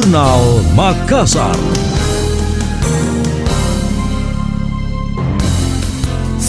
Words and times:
Jurnal 0.00 0.64
Makassar. 0.72 1.89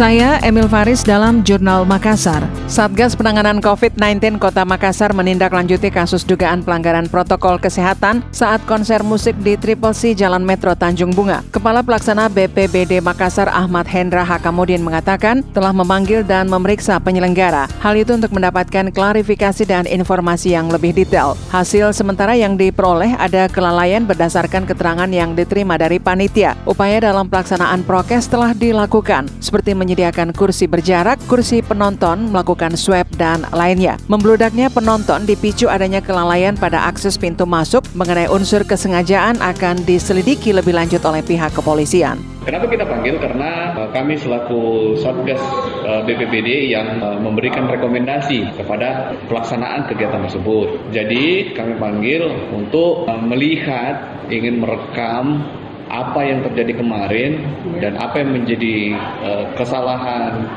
Saya 0.02 0.42
Emil 0.42 0.66
Faris 0.66 1.06
dalam 1.06 1.46
Jurnal 1.46 1.86
Makassar. 1.86 2.42
Satgas 2.66 3.14
Penanganan 3.14 3.62
COVID-19 3.62 4.42
Kota 4.42 4.66
Makassar 4.66 5.14
menindaklanjuti 5.14 5.94
kasus 5.94 6.26
dugaan 6.26 6.66
pelanggaran 6.66 7.06
protokol 7.06 7.62
kesehatan 7.62 8.26
saat 8.34 8.66
konser 8.66 9.06
musik 9.06 9.38
di 9.46 9.54
Triple 9.62 9.94
C 9.94 10.18
Jalan 10.18 10.42
Metro 10.42 10.74
Tanjung 10.74 11.14
Bunga. 11.14 11.46
Kepala 11.54 11.86
Pelaksana 11.86 12.34
BPBD 12.34 12.98
Makassar 12.98 13.46
Ahmad 13.54 13.86
Hendra 13.86 14.26
Hakamudin 14.26 14.82
mengatakan 14.82 15.46
telah 15.54 15.70
memanggil 15.70 16.26
dan 16.26 16.50
memeriksa 16.50 16.98
penyelenggara. 16.98 17.70
Hal 17.78 17.94
itu 17.94 18.18
untuk 18.18 18.34
mendapatkan 18.34 18.90
klarifikasi 18.90 19.70
dan 19.70 19.86
informasi 19.86 20.58
yang 20.58 20.74
lebih 20.74 20.98
detail. 20.98 21.38
Hasil 21.54 21.94
sementara 21.94 22.34
yang 22.34 22.58
diperoleh 22.58 23.14
ada 23.22 23.46
kelalaian 23.54 24.10
berdasarkan 24.10 24.66
keterangan 24.66 25.14
yang 25.14 25.38
diterima 25.38 25.78
dari 25.78 26.02
panitia. 26.02 26.58
Upaya 26.66 27.06
dalam 27.06 27.30
pelaksanaan 27.30 27.86
prokes 27.86 28.26
telah 28.26 28.58
dilakukan, 28.58 29.30
seperti 29.38 29.78
menyediakan 29.92 30.32
kursi 30.32 30.72
berjarak, 30.72 31.20
kursi 31.28 31.60
penonton, 31.60 32.32
melakukan 32.32 32.80
swab, 32.80 33.04
dan 33.20 33.44
lainnya. 33.52 34.00
Membludaknya 34.08 34.72
penonton 34.72 35.28
dipicu 35.28 35.68
adanya 35.68 36.00
kelalaian 36.00 36.56
pada 36.56 36.88
akses 36.88 37.20
pintu 37.20 37.44
masuk 37.44 37.84
mengenai 37.92 38.32
unsur 38.32 38.64
kesengajaan 38.64 39.44
akan 39.44 39.84
diselidiki 39.84 40.56
lebih 40.56 40.72
lanjut 40.72 41.04
oleh 41.04 41.20
pihak 41.20 41.52
kepolisian. 41.52 42.16
Kenapa 42.48 42.72
kita 42.72 42.88
panggil? 42.88 43.20
Karena 43.20 43.76
uh, 43.76 43.90
kami 43.92 44.16
selaku 44.16 44.96
Satgas 44.98 45.44
uh, 45.84 46.02
BPBD 46.08 46.72
yang 46.72 47.04
uh, 47.04 47.20
memberikan 47.20 47.68
rekomendasi 47.68 48.48
kepada 48.56 49.14
pelaksanaan 49.28 49.92
kegiatan 49.92 50.24
tersebut. 50.26 50.90
Jadi 50.96 51.52
kami 51.52 51.76
panggil 51.78 52.32
untuk 52.56 53.06
melihat, 53.28 54.26
ingin 54.32 54.64
merekam 54.64 55.44
apa 55.92 56.24
yang 56.24 56.40
terjadi 56.48 56.80
kemarin 56.80 57.44
dan 57.84 58.00
apa 58.00 58.24
yang 58.24 58.32
menjadi 58.32 58.96
uh, 59.20 59.44
kesalahan 59.60 60.48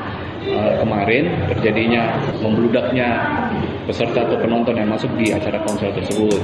uh, 0.47 0.79
kemarin 0.79 1.27
terjadinya 1.51 2.15
membludaknya 2.39 3.09
peserta 3.83 4.23
atau 4.23 4.39
penonton 4.39 4.79
yang 4.79 4.87
masuk 4.87 5.11
di 5.19 5.35
acara 5.35 5.59
konser 5.67 5.91
tersebut. 5.91 6.39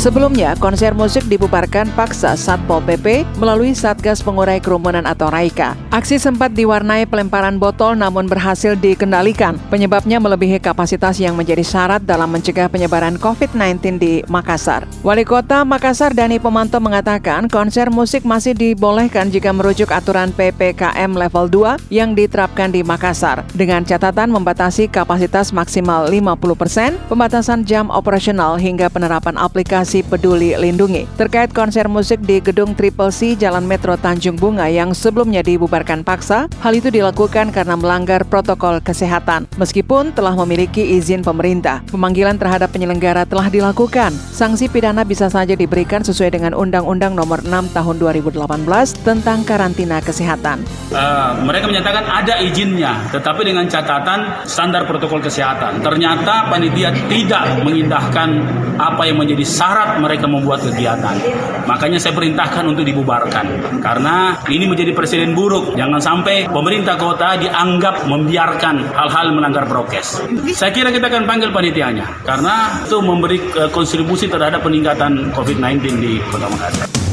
Sebelumnya, 0.00 0.56
konser 0.56 0.96
musik 0.96 1.28
dibubarkan 1.28 1.84
paksa 1.92 2.32
Satpol 2.32 2.80
PP 2.88 3.28
melalui 3.36 3.76
Satgas 3.76 4.24
Pengurai 4.24 4.56
Kerumunan 4.56 5.04
atau 5.04 5.28
RAIKA. 5.28 5.76
Aksi 5.92 6.16
sempat 6.16 6.56
diwarnai 6.56 7.04
pelemparan 7.04 7.60
botol 7.60 8.00
namun 8.00 8.24
berhasil 8.24 8.80
dikendalikan. 8.80 9.60
Penyebabnya 9.68 10.16
melebihi 10.16 10.56
kapasitas 10.56 11.20
yang 11.20 11.36
menjadi 11.36 11.60
syarat 11.60 12.00
dalam 12.00 12.32
mencegah 12.32 12.72
penyebaran 12.72 13.20
COVID-19 13.20 14.00
di 14.00 14.24
Makassar. 14.24 14.88
Wali 15.04 15.28
Kota 15.28 15.68
Makassar 15.68 16.16
Dani 16.16 16.40
Pemanto 16.40 16.80
mengatakan 16.80 17.44
konser 17.52 17.92
musik 17.92 18.24
masih 18.24 18.56
dibolehkan 18.56 19.28
jika 19.28 19.52
merujuk 19.52 19.92
aturan 19.92 20.32
PPKM 20.32 21.12
level 21.12 21.76
2 21.76 21.92
yang 21.92 22.16
diterapkan 22.16 22.72
di 22.72 22.80
Makassar 22.80 23.44
dengan 23.52 23.84
catatan 23.84 24.32
membatasi 24.32 24.88
kapasitas 24.88 25.52
maksimal 25.52 26.08
50%, 26.08 26.96
pembatasan 27.12 27.68
jam 27.68 27.92
operasional 27.92 28.56
hingga 28.56 28.88
penerapan 28.88 29.36
aplikasi 29.36 29.89
aplikasi 29.90 30.06
Peduli 30.06 30.54
Lindungi. 30.54 31.10
Terkait 31.18 31.50
konser 31.50 31.90
musik 31.90 32.22
di 32.22 32.38
Gedung 32.38 32.78
Triple 32.78 33.10
C 33.10 33.34
Jalan 33.34 33.66
Metro 33.66 33.98
Tanjung 33.98 34.38
Bunga 34.38 34.70
yang 34.70 34.94
sebelumnya 34.94 35.42
dibubarkan 35.42 36.06
paksa, 36.06 36.46
hal 36.62 36.72
itu 36.78 36.94
dilakukan 36.94 37.50
karena 37.50 37.74
melanggar 37.74 38.22
protokol 38.22 38.78
kesehatan. 38.78 39.50
Meskipun 39.58 40.14
telah 40.14 40.38
memiliki 40.38 40.94
izin 40.94 41.26
pemerintah, 41.26 41.82
pemanggilan 41.90 42.38
terhadap 42.38 42.70
penyelenggara 42.70 43.26
telah 43.26 43.50
dilakukan. 43.50 44.14
Sanksi 44.30 44.70
pidana 44.70 45.02
bisa 45.02 45.26
saja 45.26 45.58
diberikan 45.58 46.06
sesuai 46.06 46.38
dengan 46.38 46.54
Undang-Undang 46.54 47.18
Nomor 47.18 47.42
6 47.42 47.74
Tahun 47.74 47.96
2018 47.98 48.46
tentang 49.02 49.42
karantina 49.42 49.98
kesehatan. 49.98 50.62
Uh, 50.94 51.34
mereka 51.42 51.66
menyatakan 51.66 52.06
ada 52.06 52.38
izinnya, 52.38 53.10
tetapi 53.10 53.42
dengan 53.42 53.66
catatan 53.66 54.46
standar 54.46 54.86
protokol 54.86 55.18
kesehatan. 55.18 55.82
Ternyata 55.82 56.46
panitia 56.46 56.94
tidak 57.10 57.58
mengindahkan 57.66 58.28
apa 58.80 59.02
yang 59.04 59.20
menjadi 59.20 59.44
syarat 59.44 59.79
syarat 59.80 59.96
mereka 59.96 60.28
membuat 60.28 60.60
kegiatan. 60.60 61.16
Makanya 61.64 61.96
saya 61.96 62.12
perintahkan 62.12 62.68
untuk 62.68 62.84
dibubarkan. 62.84 63.80
Karena 63.80 64.36
ini 64.52 64.68
menjadi 64.68 64.92
presiden 64.92 65.32
buruk. 65.32 65.72
Jangan 65.72 65.96
sampai 65.96 66.44
pemerintah 66.52 67.00
kota 67.00 67.40
dianggap 67.40 68.04
membiarkan 68.04 68.92
hal-hal 68.92 69.32
melanggar 69.32 69.64
prokes. 69.64 70.20
Saya 70.52 70.68
kira 70.76 70.92
kita 70.92 71.08
akan 71.08 71.24
panggil 71.24 71.48
panitianya. 71.48 72.04
Karena 72.28 72.84
itu 72.84 73.00
memberi 73.00 73.40
eh, 73.56 73.72
kontribusi 73.72 74.28
terhadap 74.28 74.60
peningkatan 74.60 75.32
COVID-19 75.32 75.80
di 75.96 76.20
Kota 76.28 76.44
Makassar. 76.52 77.09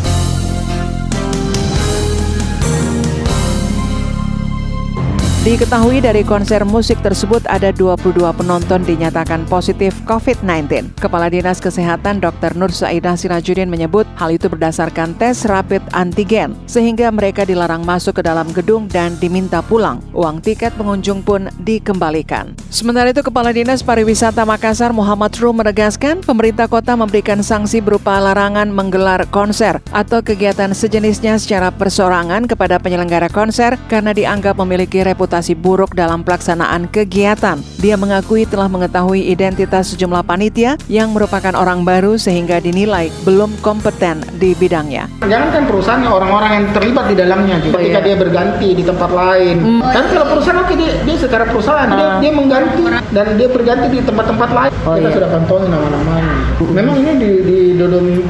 Diketahui 5.47 6.03
dari 6.03 6.27
konser 6.27 6.67
musik 6.67 6.99
tersebut 6.99 7.39
ada 7.47 7.71
22 7.71 8.19
penonton 8.19 8.83
dinyatakan 8.83 9.47
positif 9.47 9.95
COVID-19. 10.03 10.91
Kepala 10.99 11.31
Dinas 11.31 11.63
Kesehatan 11.63 12.19
Dr. 12.19 12.51
Nur 12.59 12.67
Saidah 12.67 13.15
Sirajudin 13.15 13.71
menyebut 13.71 14.03
hal 14.19 14.35
itu 14.35 14.51
berdasarkan 14.51 15.15
tes 15.15 15.47
rapid 15.47 15.79
antigen, 15.95 16.51
sehingga 16.67 17.07
mereka 17.15 17.47
dilarang 17.47 17.87
masuk 17.87 18.19
ke 18.19 18.27
dalam 18.27 18.51
gedung 18.51 18.91
dan 18.91 19.15
diminta 19.23 19.63
pulang. 19.63 20.03
Uang 20.11 20.43
tiket 20.43 20.75
pengunjung 20.75 21.23
pun 21.23 21.47
dikembalikan. 21.63 22.51
Sementara 22.67 23.15
itu, 23.15 23.23
Kepala 23.23 23.55
Dinas 23.55 23.79
Pariwisata 23.79 24.43
Makassar 24.43 24.91
Muhammad 24.91 25.31
Ru 25.39 25.55
menegaskan 25.55 26.27
pemerintah 26.27 26.67
kota 26.67 26.99
memberikan 26.99 27.39
sanksi 27.39 27.79
berupa 27.79 28.19
larangan 28.19 28.67
menggelar 28.67 29.23
konser 29.31 29.79
atau 29.95 30.19
kegiatan 30.19 30.75
sejenisnya 30.75 31.39
secara 31.39 31.71
persorangan 31.71 32.51
kepada 32.51 32.83
penyelenggara 32.83 33.31
konser 33.31 33.79
karena 33.87 34.11
dianggap 34.11 34.59
memiliki 34.59 35.07
reputasi 35.07 35.36
reputasi 35.37 35.53
buruk 35.53 35.93
dalam 35.93 36.25
pelaksanaan 36.25 36.89
kegiatan. 36.89 37.61
Dia 37.77 37.93
mengakui 37.93 38.49
telah 38.49 38.65
mengetahui 38.65 39.21
identitas 39.29 39.93
sejumlah 39.93 40.25
panitia 40.25 40.81
yang 40.89 41.13
merupakan 41.13 41.53
orang 41.53 41.85
baru 41.85 42.17
sehingga 42.17 42.57
dinilai 42.57 43.13
belum 43.21 43.53
kompeten 43.61 44.25
di 44.41 44.57
bidangnya. 44.57 45.05
Jangankan 45.21 45.69
perusahaan 45.69 46.01
orang-orang 46.09 46.51
yang 46.57 46.65
terlibat 46.73 47.05
di 47.13 47.15
dalamnya 47.21 47.61
juga. 47.61 47.77
Oh, 47.77 47.81
ketika 47.85 48.01
iya. 48.01 48.07
dia 48.09 48.15
berganti 48.17 48.67
di 48.73 48.81
tempat 48.81 49.09
lain. 49.13 49.55
Hmm. 49.61 49.81
Kan 49.93 50.03
kalau 50.09 50.25
perusahaan 50.25 50.57
oke 50.57 50.73
dia, 50.73 50.91
dia 51.05 51.17
secara 51.21 51.45
perusahaan 51.45 51.85
uh. 51.85 51.93
dia, 51.93 52.07
ah. 52.09 52.17
dia 52.17 52.31
mengganti 52.33 52.81
dan 53.13 53.25
dia 53.37 53.47
berganti 53.53 53.85
di 53.93 54.01
tempat-tempat 54.01 54.49
lain. 54.57 54.71
Oh, 54.89 54.97
Kita 54.97 55.05
iya. 55.05 55.15
sudah 55.21 55.29
kantongin 55.37 55.69
nama-namanya. 55.69 56.33
Memang 56.57 56.97
ini 56.97 57.13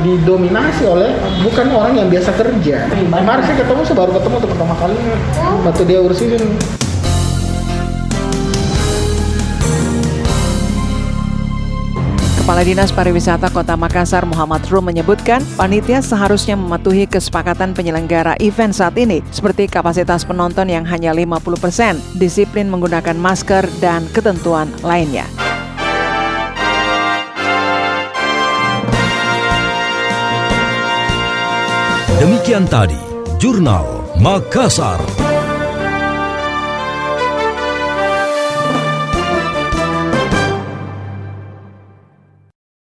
didominasi 0.03 0.83
oleh 0.83 1.15
bukan 1.39 1.71
orang 1.71 1.95
yang 1.95 2.11
biasa 2.11 2.35
kerja. 2.35 2.91
Kemarin 2.91 3.43
saya 3.47 3.55
ketemu 3.63 3.81
saya 3.87 3.95
baru 3.95 4.11
ketemu 4.19 4.35
pertama 4.43 4.75
kali 4.75 4.99
waktu 5.63 5.83
dia 5.87 5.99
urusin 6.03 6.35
Kepala 12.47 12.63
Dinas 12.63 12.95
Pariwisata 12.95 13.51
Kota 13.51 13.75
Makassar 13.75 14.23
Muhammad 14.23 14.63
Rum 14.71 14.87
menyebutkan 14.87 15.43
panitia 15.59 15.99
seharusnya 15.99 16.55
mematuhi 16.55 17.03
kesepakatan 17.03 17.75
penyelenggara 17.75 18.39
event 18.39 18.71
saat 18.71 18.95
ini 18.95 19.19
seperti 19.35 19.67
kapasitas 19.67 20.23
penonton 20.23 20.71
yang 20.71 20.87
hanya 20.87 21.11
50%, 21.11 21.43
disiplin 22.15 22.71
menggunakan 22.71 23.19
masker, 23.19 23.67
dan 23.83 24.07
ketentuan 24.15 24.71
lainnya. 24.79 25.27
Demikian 32.23 32.63
tadi, 32.71 32.95
Jurnal 33.43 34.07
Makassar. 34.23 35.16